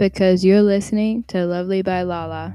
because 0.00 0.46
you're 0.46 0.62
listening 0.62 1.22
to 1.24 1.44
Lovely 1.44 1.82
by 1.82 2.00
Lala. 2.04 2.54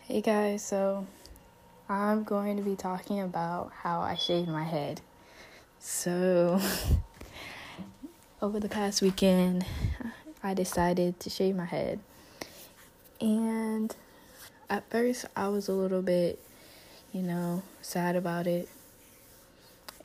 Hey 0.00 0.20
guys, 0.20 0.64
so 0.64 1.06
I'm 1.88 2.24
going 2.24 2.56
to 2.56 2.64
be 2.64 2.74
talking 2.74 3.20
about 3.20 3.70
how 3.70 4.00
I 4.00 4.16
shaved 4.16 4.48
my 4.48 4.64
head. 4.64 5.00
So, 5.78 6.60
over 8.42 8.58
the 8.58 8.68
past 8.68 9.00
weekend, 9.00 9.64
I 10.42 10.52
decided 10.52 11.20
to 11.20 11.30
shave 11.30 11.54
my 11.54 11.66
head. 11.66 12.00
And 13.20 13.94
at 14.68 14.90
first, 14.90 15.26
I 15.36 15.46
was 15.46 15.68
a 15.68 15.72
little 15.72 16.02
bit, 16.02 16.40
you 17.12 17.22
know, 17.22 17.62
sad 17.80 18.16
about 18.16 18.48
it. 18.48 18.68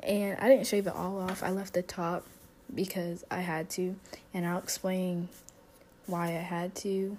And 0.03 0.39
I 0.39 0.47
didn't 0.47 0.67
shave 0.67 0.85
it 0.85 0.93
all 0.93 1.21
off, 1.21 1.41
I 1.41 1.49
left 1.49 1.73
the 1.73 1.81
top 1.81 2.23
because 2.73 3.23
I 3.29 3.41
had 3.41 3.69
to, 3.71 3.95
and 4.33 4.45
I'll 4.45 4.59
explain 4.59 5.29
why 6.05 6.27
I 6.27 6.41
had 6.41 6.75
to 6.75 7.17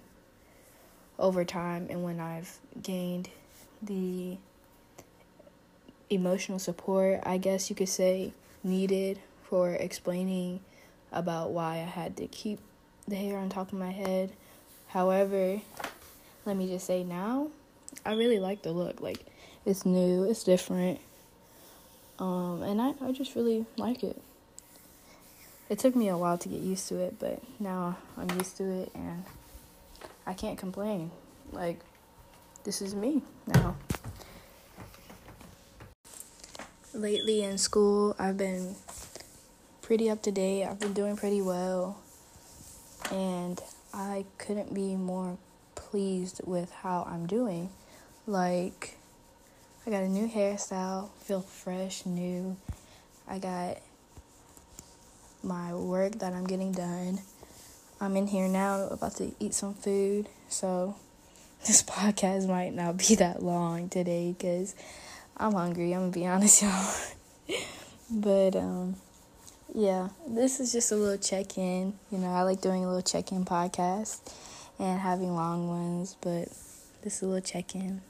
over 1.18 1.44
time 1.44 1.86
and 1.90 2.02
when 2.02 2.20
I've 2.20 2.58
gained 2.82 3.28
the 3.82 4.38
emotional 6.10 6.58
support, 6.58 7.20
I 7.24 7.38
guess 7.38 7.70
you 7.70 7.76
could 7.76 7.88
say, 7.88 8.32
needed 8.64 9.18
for 9.44 9.70
explaining 9.70 10.60
about 11.10 11.50
why 11.50 11.74
I 11.74 11.84
had 11.84 12.16
to 12.18 12.26
keep 12.26 12.58
the 13.06 13.16
hair 13.16 13.38
on 13.38 13.48
top 13.48 13.72
of 13.72 13.78
my 13.78 13.90
head. 13.90 14.32
However, 14.88 15.60
let 16.44 16.56
me 16.56 16.68
just 16.68 16.86
say 16.86 17.02
now, 17.02 17.48
I 18.04 18.14
really 18.14 18.38
like 18.38 18.62
the 18.62 18.72
look. 18.72 19.00
Like, 19.00 19.24
it's 19.64 19.86
new, 19.86 20.24
it's 20.24 20.44
different. 20.44 21.00
Um, 22.18 22.62
and 22.62 22.80
I, 22.80 22.94
I 23.00 23.12
just 23.12 23.34
really 23.34 23.64
like 23.76 24.02
it 24.02 24.20
it 25.72 25.78
took 25.78 25.96
me 25.96 26.08
a 26.08 26.18
while 26.18 26.36
to 26.36 26.50
get 26.50 26.60
used 26.60 26.86
to 26.88 26.98
it, 26.98 27.14
but 27.18 27.40
now 27.58 27.96
I'm 28.18 28.28
used 28.38 28.58
to 28.58 28.64
it 28.64 28.90
and 28.94 29.24
I 30.26 30.34
can't 30.34 30.58
complain. 30.58 31.10
Like, 31.50 31.80
this 32.62 32.82
is 32.82 32.94
me 32.94 33.22
now. 33.46 33.76
Lately 36.92 37.42
in 37.42 37.56
school, 37.56 38.14
I've 38.18 38.36
been 38.36 38.74
pretty 39.80 40.10
up 40.10 40.20
to 40.24 40.30
date. 40.30 40.66
I've 40.66 40.78
been 40.78 40.92
doing 40.92 41.16
pretty 41.16 41.40
well. 41.40 41.96
And 43.10 43.58
I 43.94 44.26
couldn't 44.36 44.74
be 44.74 44.94
more 44.94 45.38
pleased 45.74 46.42
with 46.44 46.70
how 46.70 47.08
I'm 47.10 47.26
doing. 47.26 47.70
Like, 48.26 48.98
I 49.86 49.90
got 49.90 50.02
a 50.02 50.08
new 50.08 50.28
hairstyle, 50.28 51.08
feel 51.20 51.40
fresh, 51.40 52.04
new. 52.04 52.58
I 53.26 53.38
got 53.38 53.78
my 55.44 55.74
work 55.74 56.18
that 56.20 56.32
I'm 56.32 56.46
getting 56.46 56.72
done. 56.72 57.20
I'm 58.00 58.16
in 58.16 58.26
here 58.26 58.48
now 58.48 58.88
about 58.88 59.16
to 59.16 59.32
eat 59.38 59.54
some 59.54 59.74
food, 59.74 60.28
so 60.48 60.96
this 61.66 61.82
podcast 61.82 62.48
might 62.48 62.74
not 62.74 62.96
be 62.96 63.14
that 63.16 63.42
long 63.42 63.88
today 63.88 64.34
because 64.36 64.74
I'm 65.36 65.52
hungry. 65.52 65.92
I'm 65.92 66.10
gonna 66.10 66.12
be 66.12 66.26
honest, 66.28 66.62
y'all. 66.62 67.58
but 68.10 68.56
um, 68.56 68.96
yeah, 69.74 70.08
this 70.28 70.60
is 70.60 70.72
just 70.72 70.92
a 70.92 70.96
little 70.96 71.18
check 71.18 71.56
in. 71.56 71.94
You 72.10 72.18
know, 72.18 72.28
I 72.28 72.42
like 72.42 72.60
doing 72.60 72.84
a 72.84 72.86
little 72.86 73.02
check 73.02 73.32
in 73.32 73.44
podcast 73.44 74.20
and 74.78 75.00
having 75.00 75.34
long 75.34 75.68
ones, 75.68 76.16
but 76.20 76.48
this 77.02 77.16
is 77.16 77.22
a 77.22 77.26
little 77.26 77.40
check 77.40 77.74
in. 77.74 78.02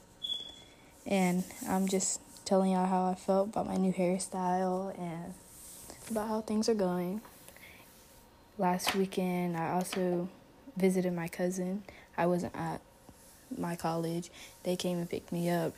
And 1.07 1.45
I'm 1.69 1.89
just 1.89 2.21
telling 2.45 2.73
y'all 2.73 2.87
how 2.87 3.11
I 3.11 3.15
felt 3.15 3.49
about 3.49 3.67
my 3.67 3.77
new 3.77 3.93
hairstyle 3.93 4.99
and 4.99 5.35
about 6.13 6.29
how 6.29 6.43
things 6.43 6.69
are 6.69 6.75
going. 6.75 7.23
Last 8.59 8.95
weekend, 8.95 9.57
I 9.57 9.71
also 9.71 10.29
visited 10.77 11.15
my 11.15 11.27
cousin. 11.27 11.83
I 12.19 12.27
wasn't 12.27 12.55
at 12.55 12.83
my 13.57 13.77
college. 13.77 14.31
They 14.63 14.77
came 14.77 14.99
and 14.99 15.09
picked 15.09 15.33
me 15.33 15.49
up. 15.49 15.73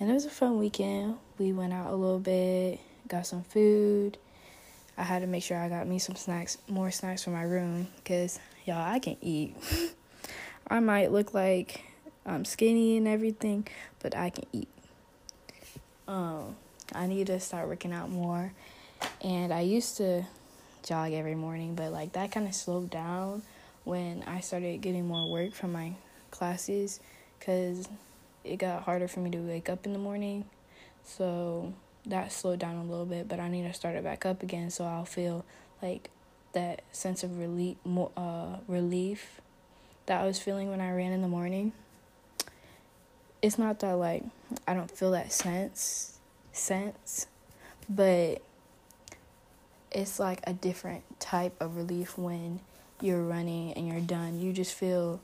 And 0.00 0.10
it 0.10 0.12
was 0.12 0.24
a 0.24 0.30
fun 0.30 0.58
weekend. 0.58 1.18
We 1.38 1.52
went 1.52 1.72
out 1.72 1.92
a 1.92 1.94
little 1.94 2.18
bit, 2.18 2.80
got 3.06 3.28
some 3.28 3.44
food. 3.44 4.18
I 4.98 5.04
had 5.04 5.20
to 5.20 5.28
make 5.28 5.44
sure 5.44 5.56
I 5.56 5.68
got 5.68 5.86
me 5.86 6.00
some 6.00 6.16
snacks, 6.16 6.58
more 6.68 6.90
snacks 6.90 7.22
for 7.22 7.30
my 7.30 7.44
room, 7.44 7.86
because 7.98 8.40
y'all, 8.64 8.82
I 8.82 8.98
can 8.98 9.16
eat. 9.20 9.54
I 10.68 10.80
might 10.80 11.12
look 11.12 11.32
like 11.32 11.84
I'm 12.24 12.44
skinny 12.44 12.96
and 12.96 13.06
everything, 13.06 13.68
but 14.00 14.16
I 14.16 14.30
can 14.30 14.46
eat. 14.52 14.68
Um, 16.08 16.56
I 16.92 17.06
need 17.06 17.28
to 17.28 17.38
start 17.38 17.68
working 17.68 17.92
out 17.92 18.10
more. 18.10 18.52
And 19.22 19.52
I 19.52 19.60
used 19.60 19.96
to 19.98 20.24
jog 20.86 21.12
every 21.12 21.34
morning, 21.34 21.74
but 21.74 21.92
like 21.92 22.12
that 22.12 22.30
kind 22.32 22.46
of 22.46 22.54
slowed 22.54 22.90
down 22.90 23.42
when 23.84 24.22
I 24.26 24.40
started 24.40 24.80
getting 24.80 25.06
more 25.06 25.30
work 25.30 25.52
from 25.52 25.72
my 25.72 25.94
classes 26.30 27.00
because 27.38 27.88
it 28.44 28.56
got 28.56 28.82
harder 28.82 29.08
for 29.08 29.20
me 29.20 29.30
to 29.30 29.38
wake 29.38 29.68
up 29.68 29.86
in 29.86 29.92
the 29.92 29.98
morning. 29.98 30.44
So 31.04 31.72
that 32.06 32.32
slowed 32.32 32.58
down 32.58 32.76
a 32.76 32.84
little 32.84 33.06
bit, 33.06 33.28
but 33.28 33.40
I 33.40 33.48
need 33.48 33.62
to 33.62 33.72
start 33.72 33.96
it 33.96 34.04
back 34.04 34.24
up 34.24 34.42
again 34.42 34.70
so 34.70 34.84
I'll 34.84 35.04
feel 35.04 35.44
like 35.82 36.10
that 36.52 36.82
sense 36.92 37.22
of 37.22 37.38
relief, 37.38 37.76
uh, 38.16 38.56
relief 38.68 39.40
that 40.06 40.20
I 40.20 40.26
was 40.26 40.38
feeling 40.38 40.70
when 40.70 40.80
I 40.80 40.92
ran 40.92 41.12
in 41.12 41.22
the 41.22 41.28
morning. 41.28 41.72
It's 43.42 43.58
not 43.58 43.80
that 43.80 43.92
like 43.94 44.24
I 44.66 44.74
don't 44.74 44.90
feel 44.90 45.10
that 45.10 45.32
sense, 45.32 46.18
sense, 46.52 47.26
but 47.88 48.42
it's 49.96 50.20
like 50.20 50.40
a 50.46 50.52
different 50.52 51.02
type 51.18 51.54
of 51.58 51.76
relief 51.76 52.18
when 52.18 52.60
you're 53.00 53.22
running 53.22 53.72
and 53.72 53.88
you're 53.88 53.98
done. 54.00 54.38
You 54.38 54.52
just 54.52 54.74
feel 54.74 55.20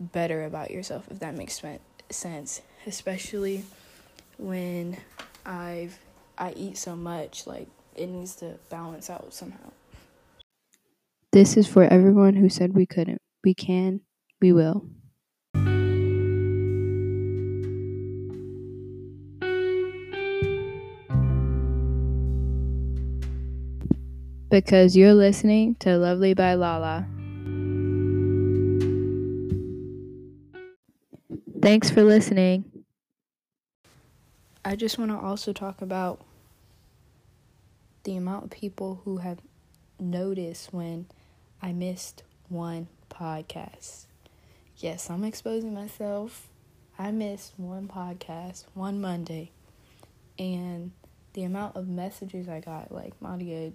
better 0.00 0.44
about 0.44 0.72
yourself 0.72 1.06
if 1.08 1.20
that 1.20 1.36
makes 1.36 1.62
sense, 2.10 2.62
especially 2.84 3.64
when 4.38 4.96
I've 5.46 6.00
I 6.36 6.52
eat 6.56 6.78
so 6.78 6.96
much 6.96 7.46
like 7.46 7.68
it 7.94 8.08
needs 8.08 8.34
to 8.36 8.58
balance 8.70 9.08
out 9.08 9.32
somehow. 9.32 9.70
This 11.30 11.56
is 11.56 11.68
for 11.68 11.84
everyone 11.84 12.34
who 12.34 12.48
said 12.48 12.74
we 12.74 12.86
couldn't. 12.86 13.22
We 13.44 13.54
can, 13.54 14.00
we 14.40 14.52
will. 14.52 14.84
Because 24.52 24.94
you're 24.94 25.14
listening 25.14 25.74
to 25.76 25.96
Lovely 25.96 26.34
by 26.34 26.52
Lala. 26.52 27.06
Thanks 31.62 31.88
for 31.88 32.02
listening. 32.04 32.70
I 34.62 34.76
just 34.76 34.98
want 34.98 35.10
to 35.10 35.16
also 35.16 35.54
talk 35.54 35.80
about 35.80 36.20
the 38.04 38.14
amount 38.18 38.44
of 38.44 38.50
people 38.50 39.00
who 39.06 39.16
have 39.16 39.38
noticed 39.98 40.70
when 40.70 41.06
I 41.62 41.72
missed 41.72 42.22
one 42.50 42.88
podcast. 43.08 44.04
Yes, 44.76 45.08
I'm 45.08 45.24
exposing 45.24 45.72
myself. 45.72 46.48
I 46.98 47.10
missed 47.10 47.54
one 47.56 47.88
podcast, 47.88 48.66
one 48.74 49.00
Monday, 49.00 49.50
and 50.38 50.92
the 51.32 51.44
amount 51.44 51.74
of 51.74 51.88
messages 51.88 52.50
I 52.50 52.60
got, 52.60 52.92
like, 52.92 53.18
Madia, 53.18 53.72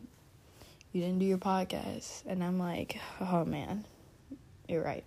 you 0.98 1.04
didn't 1.04 1.20
do 1.20 1.26
your 1.26 1.38
podcast. 1.38 2.24
And 2.26 2.44
I'm 2.44 2.58
like, 2.58 3.00
oh 3.22 3.46
man, 3.46 3.86
you're 4.68 4.84
right. 4.84 5.04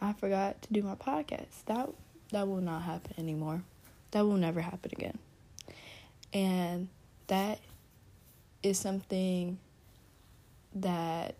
I 0.00 0.14
forgot 0.14 0.62
to 0.62 0.72
do 0.72 0.82
my 0.82 0.94
podcast. 0.94 1.64
That 1.66 1.90
that 2.30 2.48
will 2.48 2.62
not 2.62 2.82
happen 2.82 3.12
anymore. 3.18 3.62
That 4.12 4.24
will 4.24 4.38
never 4.38 4.62
happen 4.62 4.90
again. 4.96 5.18
And 6.32 6.88
that 7.26 7.60
is 8.62 8.78
something 8.78 9.58
that 10.74 11.34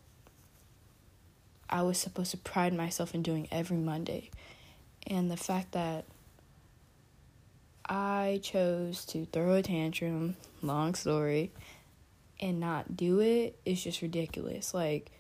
I 1.71 1.83
was 1.83 1.97
supposed 1.97 2.33
to 2.33 2.37
pride 2.37 2.75
myself 2.75 3.15
in 3.15 3.23
doing 3.23 3.49
every 3.51 3.79
Monday. 3.79 4.31
And 5.07 5.31
the 5.31 5.39
fact 5.39 5.73
that 5.73 6.05
I 7.87 8.41
chose 8.43 9.07
to 9.07 9.25
throw 9.25 9.55
a 9.55 9.63
tantrum, 9.63 10.37
long 10.61 10.95
story, 10.95 11.51
and 12.41 12.61
not 12.61 12.97
do 12.97 13.21
it 13.21 13.59
is 13.65 13.83
just 13.83 14.03
ridiculous. 14.03 14.75
Like 14.75 15.11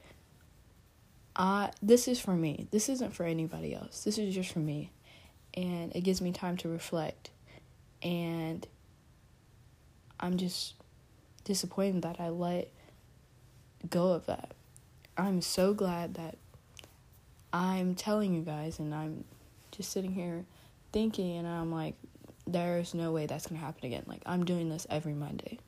I 1.37 1.70
this 1.82 2.08
is 2.08 2.20
for 2.20 2.34
me. 2.34 2.66
This 2.70 2.88
isn't 2.88 3.14
for 3.14 3.25
anybody 3.25 3.75
else. 3.75 4.05
This 4.05 4.19
is 4.19 4.34
just 4.34 4.52
for 4.52 4.61
me. 4.61 4.90
And 5.55 5.94
it 5.94 6.00
gives 6.00 6.20
me 6.20 6.32
time 6.32 6.56
to 6.58 6.69
reflect. 6.69 7.31
And 8.02 8.66
I'm 10.19 10.37
just 10.37 10.75
disappointed 11.44 12.02
that 12.02 12.20
I 12.20 12.28
let 12.28 12.70
go 13.88 14.12
of 14.12 14.26
that. 14.26 14.52
I'm 15.17 15.40
so 15.40 15.75
glad 15.75 16.14
that 16.14 16.37
I'm 17.52 17.94
telling 17.94 18.34
you 18.34 18.43
guys 18.43 18.78
and 18.78 18.94
I'm 18.94 19.25
just 19.70 19.93
sitting 19.93 20.12
here 20.12 20.44
thinking 20.93 21.37
and 21.37 21.46
I'm 21.46 21.70
like 21.72 21.94
there's 22.46 22.94
no 22.94 23.12
way 23.12 23.26
that's 23.26 23.46
going 23.46 23.58
to 23.58 23.64
happen 23.64 23.87
again. 23.87 24.05
Like 24.06 24.22
I'm 24.26 24.44
doing 24.44 24.69
this 24.69 24.87
every 24.90 25.14
Monday. 25.14 25.58